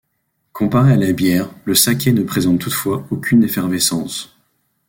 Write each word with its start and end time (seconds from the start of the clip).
Comparé 0.51 0.93
à 0.93 0.95
la 0.95 1.13
bière, 1.13 1.51
le 1.65 1.75
saké 1.75 2.11
ne 2.11 2.23
présente 2.23 2.59
toutefois 2.59 3.05
aucune 3.11 3.43
effervescence. 3.43 4.35